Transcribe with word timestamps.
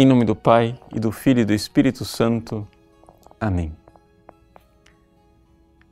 Em 0.00 0.06
nome 0.06 0.24
do 0.24 0.34
Pai, 0.34 0.80
e 0.94 0.98
do 0.98 1.12
Filho 1.12 1.40
e 1.40 1.44
do 1.44 1.52
Espírito 1.52 2.06
Santo. 2.06 2.66
Amém. 3.38 3.70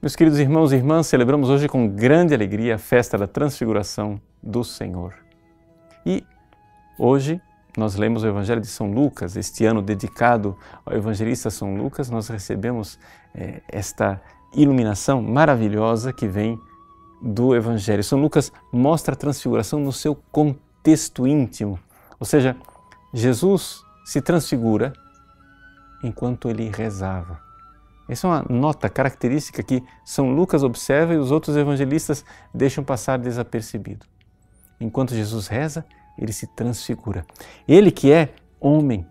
Meus 0.01 0.17
queridos 0.17 0.39
irmãos 0.39 0.73
e 0.73 0.77
irmãs, 0.77 1.07
celebramos 1.07 1.51
hoje 1.51 1.69
com 1.69 1.87
grande 1.87 2.33
alegria 2.33 2.77
a 2.77 2.79
festa 2.79 3.19
da 3.19 3.27
Transfiguração 3.27 4.19
do 4.43 4.65
Senhor. 4.65 5.13
E 6.07 6.25
hoje 6.99 7.39
nós 7.77 7.97
lemos 7.97 8.23
o 8.23 8.27
Evangelho 8.27 8.63
de 8.63 8.67
São 8.67 8.91
Lucas, 8.91 9.37
este 9.37 9.67
ano 9.67 9.83
dedicado 9.83 10.57
ao 10.87 10.97
evangelista 10.97 11.51
São 11.51 11.77
Lucas, 11.77 12.09
nós 12.09 12.29
recebemos 12.29 12.99
eh, 13.35 13.61
esta 13.69 14.23
iluminação 14.55 15.21
maravilhosa 15.21 16.15
que 16.15 16.27
vem 16.27 16.59
do 17.21 17.55
Evangelho. 17.55 18.03
São 18.03 18.19
Lucas 18.19 18.51
mostra 18.73 19.13
a 19.13 19.19
transfiguração 19.19 19.79
no 19.79 19.93
seu 19.93 20.15
contexto 20.33 21.27
íntimo, 21.27 21.79
ou 22.19 22.25
seja, 22.25 22.57
Jesus 23.13 23.87
se 24.09 24.23
transfigura 24.23 24.95
enquanto 26.03 26.49
ele 26.49 26.71
rezava. 26.75 27.39
Essa 28.09 28.27
é 28.27 28.31
uma 28.31 28.47
nota 28.49 28.89
característica 28.89 29.63
que 29.63 29.85
São 30.03 30.35
Lucas 30.35 30.63
observa 30.63 31.13
e 31.13 31.19
os 31.19 31.31
outros 31.31 31.59
evangelistas 31.59 32.25
deixam 32.55 32.83
passar 32.83 33.19
desapercebido. 33.19 34.07
Enquanto 34.81 35.15
Jesus 35.15 35.47
reza, 35.47 35.85
ele 36.17 36.33
se 36.33 36.47
transfigura. 36.47 37.27
Ele 37.69 37.91
que 37.91 38.11
é 38.11 38.31
homem, 38.59 39.07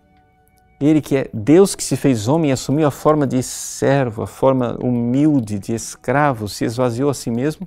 ele 0.80 1.00
que 1.00 1.16
é 1.16 1.30
Deus 1.32 1.76
que 1.76 1.84
se 1.84 1.96
fez 1.96 2.26
homem 2.26 2.50
e 2.50 2.52
assumiu 2.52 2.88
a 2.88 2.90
forma 2.90 3.24
de 3.24 3.40
servo, 3.40 4.22
a 4.22 4.26
forma 4.26 4.76
humilde 4.82 5.60
de 5.60 5.74
escravo, 5.74 6.48
se 6.48 6.64
esvaziou 6.64 7.08
a 7.08 7.14
si 7.14 7.30
mesmo. 7.30 7.64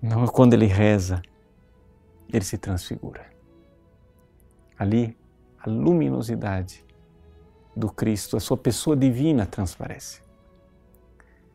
Não, 0.00 0.28
quando 0.28 0.54
ele 0.54 0.66
reza, 0.66 1.20
ele 2.32 2.44
se 2.44 2.56
transfigura 2.56 3.37
ali 4.78 5.16
a 5.58 5.68
luminosidade 5.68 6.84
do 7.74 7.90
Cristo, 7.90 8.36
a 8.36 8.40
sua 8.40 8.56
pessoa 8.56 8.96
divina 8.96 9.46
transparece. 9.46 10.20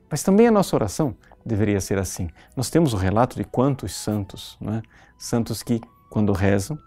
Mas 0.10 0.24
também 0.24 0.48
a 0.48 0.52
nossa 0.52 0.76
oração 0.76 1.16
deveria 1.46 1.82
ser 1.82 1.98
assim. 1.98 2.30
Nós 2.56 2.70
temos 2.70 2.94
o 2.94 2.98
relato 2.98 3.36
de 3.36 3.44
quantos 3.44 3.94
santos, 3.96 4.58
é? 4.62 4.82
santos 5.18 5.64
que, 5.64 5.82
quando 6.10 6.32
rezam, 6.32 6.78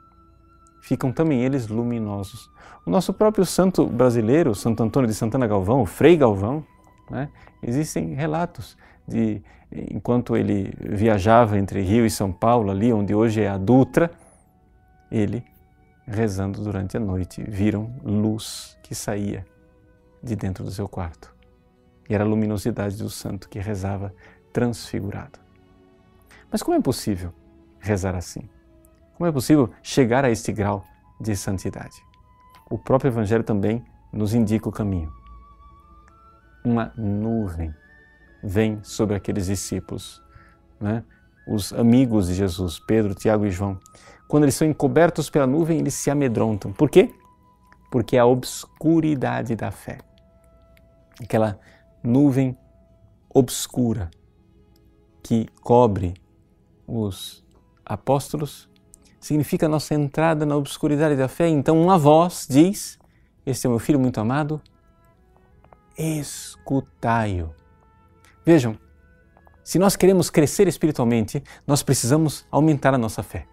ficam 0.80 1.12
também 1.12 1.42
eles 1.42 1.66
luminosos. 1.66 2.50
O 2.86 2.90
nosso 2.90 3.12
próprio 3.12 3.44
santo 3.44 3.86
brasileiro, 3.86 4.54
Santo 4.54 4.82
Antônio 4.82 5.08
de 5.08 5.14
Santana 5.14 5.46
Galvão, 5.46 5.82
o 5.82 5.86
Frei 5.86 6.16
Galvão, 6.16 6.64
é? 7.12 7.28
existem 7.62 8.14
relatos 8.14 8.76
de 9.06 9.42
enquanto 9.72 10.36
ele 10.36 10.72
viajava 10.80 11.58
entre 11.58 11.82
Rio 11.82 12.06
e 12.06 12.10
São 12.10 12.32
Paulo, 12.32 12.70
ali 12.70 12.92
onde 12.92 13.14
hoje 13.14 13.42
é 13.42 13.48
a 13.48 13.58
Dutra, 13.58 14.10
ele 15.10 15.44
rezando 16.06 16.62
durante 16.62 16.96
a 16.96 17.00
noite, 17.00 17.42
viram 17.42 17.94
luz 18.04 18.78
que 18.82 18.94
saía 18.94 19.44
de 20.22 20.36
dentro 20.36 20.64
do 20.64 20.70
seu 20.70 20.88
quarto. 20.88 21.34
E 22.08 22.14
era 22.14 22.22
a 22.22 22.26
luminosidade 22.26 22.96
do 22.96 23.10
santo 23.10 23.48
que 23.48 23.58
rezava 23.58 24.14
transfigurado. 24.52 25.38
Mas 26.50 26.62
como 26.62 26.76
é 26.76 26.80
possível 26.80 27.32
rezar 27.80 28.14
assim? 28.14 28.48
Como 29.16 29.28
é 29.28 29.32
possível 29.32 29.70
chegar 29.82 30.24
a 30.24 30.30
este 30.30 30.52
grau 30.52 30.84
de 31.20 31.34
santidade? 31.34 31.96
O 32.70 32.78
próprio 32.78 33.08
Evangelho 33.08 33.44
também 33.44 33.84
nos 34.12 34.34
indica 34.34 34.68
o 34.68 34.72
caminho. 34.72 35.12
Uma 36.64 36.92
nuvem 36.96 37.74
vem 38.42 38.82
sobre 38.82 39.16
aqueles 39.16 39.46
discípulos, 39.46 40.22
né? 40.80 41.04
Os 41.46 41.72
amigos 41.72 42.28
de 42.28 42.34
Jesus, 42.34 42.78
Pedro, 42.78 43.14
Tiago 43.14 43.46
e 43.46 43.50
João, 43.50 43.78
quando 44.26 44.42
eles 44.42 44.54
são 44.54 44.66
encobertos 44.66 45.30
pela 45.30 45.46
nuvem, 45.46 45.78
eles 45.78 45.94
se 45.94 46.10
amedrontam. 46.10 46.72
Por 46.72 46.90
quê? 46.90 47.14
Porque 47.90 48.16
é 48.16 48.20
a 48.20 48.26
obscuridade 48.26 49.54
da 49.54 49.70
fé. 49.70 49.98
Aquela 51.22 51.58
nuvem 52.02 52.56
obscura 53.32 54.10
que 55.22 55.46
cobre 55.62 56.14
os 56.86 57.44
apóstolos 57.84 58.68
significa 59.20 59.66
a 59.66 59.68
nossa 59.68 59.94
entrada 59.94 60.46
na 60.46 60.56
obscuridade 60.56 61.16
da 61.16 61.28
fé. 61.28 61.48
Então, 61.48 61.80
uma 61.80 61.98
voz 61.98 62.46
diz: 62.48 62.98
Este 63.44 63.66
é 63.66 63.70
meu 63.70 63.78
filho 63.78 63.98
muito 63.98 64.20
amado, 64.20 64.60
escutai-o. 65.96 67.54
Vejam, 68.44 68.78
se 69.66 69.80
nós 69.80 69.96
queremos 69.96 70.30
crescer 70.30 70.68
espiritualmente, 70.68 71.42
nós 71.66 71.82
precisamos 71.82 72.46
aumentar 72.52 72.94
a 72.94 72.98
nossa 72.98 73.20
fé. 73.20 73.46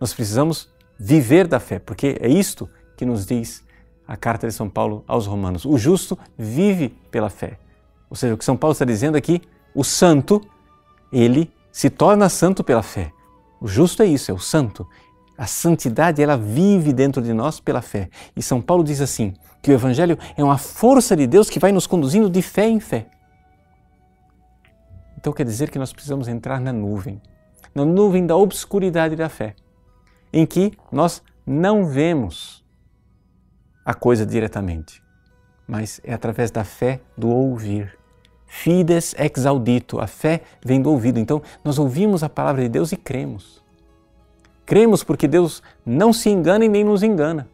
Nós 0.00 0.12
precisamos 0.12 0.68
viver 0.98 1.46
da 1.46 1.60
fé, 1.60 1.78
porque 1.78 2.18
é 2.20 2.28
isto 2.28 2.68
que 2.96 3.06
nos 3.06 3.24
diz 3.24 3.62
a 4.04 4.16
carta 4.16 4.48
de 4.48 4.52
São 4.52 4.68
Paulo 4.68 5.04
aos 5.06 5.28
Romanos. 5.28 5.64
O 5.64 5.78
justo 5.78 6.18
vive 6.36 6.88
pela 7.12 7.30
fé. 7.30 7.56
Ou 8.10 8.16
seja, 8.16 8.34
o 8.34 8.36
que 8.36 8.44
São 8.44 8.56
Paulo 8.56 8.72
está 8.72 8.84
dizendo 8.84 9.14
aqui, 9.16 9.42
o 9.72 9.84
santo, 9.84 10.40
ele 11.12 11.52
se 11.70 11.88
torna 11.88 12.28
santo 12.28 12.64
pela 12.64 12.82
fé. 12.82 13.12
O 13.60 13.68
justo 13.68 14.02
é 14.02 14.06
isso, 14.06 14.32
é 14.32 14.34
o 14.34 14.40
santo. 14.40 14.84
A 15.38 15.46
santidade, 15.46 16.20
ela 16.20 16.36
vive 16.36 16.92
dentro 16.92 17.22
de 17.22 17.32
nós 17.32 17.60
pela 17.60 17.80
fé. 17.80 18.10
E 18.34 18.42
São 18.42 18.60
Paulo 18.60 18.82
diz 18.82 19.00
assim, 19.00 19.34
que 19.62 19.70
o 19.70 19.74
Evangelho 19.74 20.18
é 20.36 20.42
uma 20.42 20.58
força 20.58 21.16
de 21.16 21.28
Deus 21.28 21.48
que 21.48 21.60
vai 21.60 21.70
nos 21.70 21.86
conduzindo 21.86 22.28
de 22.28 22.42
fé 22.42 22.68
em 22.68 22.80
fé. 22.80 23.06
Então 25.20 25.32
quer 25.34 25.44
dizer 25.44 25.70
que 25.70 25.78
nós 25.78 25.92
precisamos 25.92 26.28
entrar 26.28 26.60
na 26.60 26.72
nuvem, 26.72 27.20
na 27.74 27.84
nuvem 27.84 28.26
da 28.26 28.34
obscuridade 28.34 29.14
da 29.14 29.28
fé 29.28 29.54
em 30.32 30.46
que 30.46 30.72
nós 30.90 31.22
não 31.46 31.84
vemos 31.84 32.64
a 33.84 33.92
coisa 33.92 34.24
diretamente, 34.24 35.02
mas 35.68 36.00
é 36.04 36.14
através 36.14 36.50
da 36.50 36.64
fé 36.64 37.00
do 37.16 37.28
ouvir. 37.28 37.98
Fides 38.46 39.14
ex 39.18 39.46
audito, 39.46 40.00
a 40.00 40.06
fé 40.06 40.42
vem 40.64 40.80
do 40.80 40.90
ouvido. 40.90 41.20
Então, 41.20 41.40
nós 41.62 41.78
ouvimos 41.78 42.24
a 42.24 42.28
palavra 42.28 42.62
de 42.62 42.68
Deus 42.68 42.90
e 42.90 42.96
cremos. 42.96 43.62
Cremos 44.66 45.04
porque 45.04 45.28
Deus 45.28 45.62
não 45.84 46.12
se 46.12 46.30
engana 46.30 46.64
e 46.64 46.68
nem 46.68 46.82
nos 46.82 47.02
engana. 47.02 47.48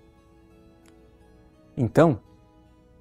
Então, 1.77 2.19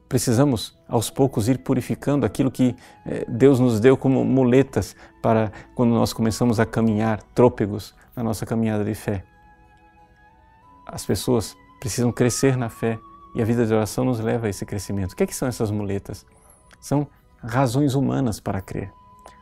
precisamos 0.07 0.77
aos 0.87 1.09
poucos 1.09 1.47
ir 1.47 1.59
purificando 1.59 2.25
aquilo 2.25 2.51
que 2.51 2.75
eh, 3.05 3.25
Deus 3.27 3.59
nos 3.59 3.79
deu 3.79 3.97
como 3.97 4.23
muletas 4.23 4.95
para 5.21 5.51
quando 5.73 5.93
nós 5.93 6.13
começamos 6.13 6.59
a 6.59 6.65
caminhar 6.65 7.21
trôpegos 7.33 7.93
na 8.15 8.23
nossa 8.23 8.45
caminhada 8.45 8.83
de 8.83 8.93
fé 8.93 9.23
as 10.85 11.05
pessoas 11.05 11.57
precisam 11.79 12.11
crescer 12.11 12.55
na 12.55 12.69
fé 12.69 12.99
e 13.33 13.41
a 13.41 13.45
vida 13.45 13.65
de 13.65 13.73
oração 13.73 14.05
nos 14.05 14.19
leva 14.19 14.47
a 14.47 14.49
esse 14.49 14.65
crescimento. 14.65 15.13
O 15.13 15.15
que, 15.15 15.23
é 15.23 15.27
que 15.27 15.35
são 15.35 15.47
essas 15.47 15.71
muletas? 15.71 16.25
São 16.79 17.07
razões 17.43 17.95
humanas 17.95 18.39
para 18.39 18.61
crer. 18.61 18.91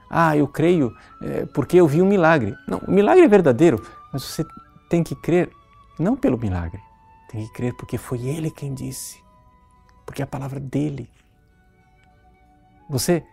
Ah, 0.09 0.35
eu 0.37 0.47
creio 0.47 0.95
é, 1.21 1.45
porque 1.47 1.77
eu 1.77 1.87
vi 1.87 2.01
um 2.01 2.07
milagre. 2.07 2.55
Não, 2.67 2.79
o 2.79 2.91
milagre 2.91 3.23
é 3.23 3.27
verdadeiro, 3.27 3.81
mas 4.11 4.23
você 4.23 4.45
tem 4.89 5.03
que 5.03 5.15
crer 5.15 5.51
não 5.99 6.15
pelo 6.15 6.37
milagre, 6.37 6.81
tem 7.29 7.45
que 7.45 7.53
crer 7.53 7.73
porque 7.75 7.97
foi 7.97 8.25
Ele 8.25 8.49
quem 8.49 8.73
disse, 8.73 9.22
porque 10.13 10.21
é 10.21 10.25
a 10.25 10.27
palavra 10.27 10.59
dele. 10.59 11.09
Você 12.87 13.25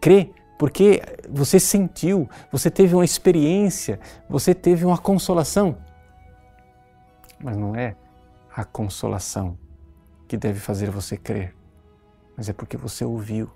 crê 0.00 0.32
porque 0.58 1.00
você 1.30 1.60
sentiu, 1.60 2.28
você 2.50 2.70
teve 2.70 2.94
uma 2.94 3.04
experiência, 3.04 4.00
você 4.28 4.52
teve 4.52 4.84
uma 4.84 4.98
consolação 4.98 5.78
mas 7.42 7.56
não 7.56 7.74
é 7.74 7.96
a 8.54 8.64
consolação 8.64 9.58
que 10.28 10.36
deve 10.36 10.60
fazer 10.60 10.90
você 10.90 11.16
crer, 11.16 11.54
mas 12.36 12.48
é 12.48 12.52
porque 12.52 12.76
você 12.76 13.04
ouviu. 13.04 13.50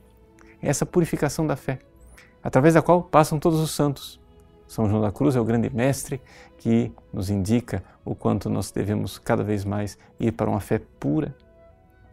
É 0.61 0.69
essa 0.69 0.85
purificação 0.85 1.47
da 1.47 1.55
fé, 1.55 1.79
através 2.43 2.75
da 2.75 2.83
qual 2.83 3.03
passam 3.03 3.39
todos 3.39 3.61
os 3.61 3.71
santos. 3.71 4.21
São 4.67 4.89
João 4.89 5.01
da 5.01 5.13
Cruz 5.13 5.37
é 5.37 5.41
o 5.41 5.45
grande 5.45 5.71
mestre 5.71 6.21
que 6.59 6.91
nos 7.13 7.31
indica 7.31 7.85
o 8.05 8.17
quanto 8.17 8.51
nós 8.51 8.73
devemos 8.73 9.19
cada 9.19 9.45
vez 9.45 9.65
mais 9.65 9.97
ir 10.19 10.33
para 10.33 10.51
uma 10.51 10.59
fé 10.59 10.81
pura 10.99 11.33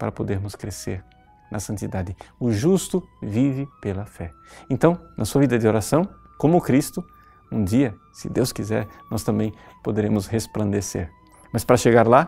para 0.04 0.12
podermos 0.12 0.54
crescer 0.54 1.02
na 1.50 1.62
santidade. 1.62 2.14
O 2.38 2.52
justo 2.52 3.02
vive 3.22 3.66
pela 3.82 4.06
fé. 4.06 4.34
Então, 4.70 5.00
na 5.18 5.24
sua 5.24 5.40
vida 5.40 5.58
de 5.58 5.66
oração, 5.66 6.06
como 6.38 6.60
Cristo, 6.60 7.02
um 7.50 7.64
dia, 7.64 7.96
se 8.12 8.28
Deus 8.28 8.52
quiser, 8.52 8.86
nós 9.10 9.24
também 9.24 9.54
poderemos 9.82 10.28
resplandecer 10.28 11.10
mas 11.54 11.64
para 11.64 11.78
chegar 11.78 12.06
lá, 12.06 12.28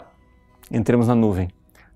entremos 0.71 1.09
na 1.09 1.15
nuvem, 1.15 1.49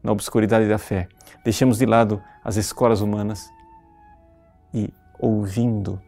na 0.03 0.11
obscuridade 0.11 0.67
da 0.67 0.77
fé. 0.77 1.07
Deixemos 1.45 1.77
de 1.77 1.85
lado 1.85 2.21
as 2.43 2.57
escolas 2.57 2.99
humanas 2.99 3.49
e, 4.73 4.91
ouvindo 5.17 6.01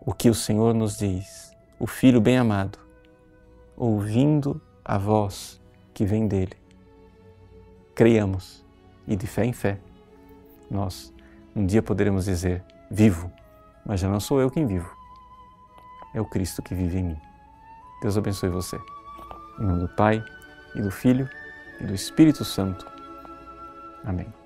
o 0.00 0.12
que 0.12 0.28
o 0.28 0.34
Senhor 0.34 0.74
nos 0.74 0.96
diz, 0.96 1.54
o 1.78 1.86
Filho 1.86 2.20
bem-amado, 2.20 2.78
ouvindo 3.76 4.60
a 4.84 4.98
voz 4.98 5.60
que 5.94 6.04
vem 6.04 6.26
dele, 6.26 6.56
creiamos 7.94 8.65
e 9.06 9.16
de 9.16 9.26
fé 9.26 9.44
em 9.44 9.52
fé, 9.52 9.78
nós 10.70 11.12
um 11.54 11.64
dia 11.64 11.82
poderemos 11.82 12.24
dizer: 12.24 12.62
vivo, 12.90 13.30
mas 13.84 14.00
já 14.00 14.08
não 14.08 14.20
sou 14.20 14.40
eu 14.40 14.50
quem 14.50 14.66
vivo, 14.66 14.90
é 16.14 16.20
o 16.20 16.24
Cristo 16.24 16.62
que 16.62 16.74
vive 16.74 16.98
em 16.98 17.04
mim. 17.04 17.20
Deus 18.02 18.16
abençoe 18.16 18.50
você. 18.50 18.78
Em 19.58 19.64
nome 19.64 19.80
do 19.80 19.88
Pai 19.88 20.22
e 20.74 20.82
do 20.82 20.90
Filho 20.90 21.28
e 21.80 21.84
do 21.84 21.94
Espírito 21.94 22.44
Santo. 22.44 22.86
Amém. 24.04 24.45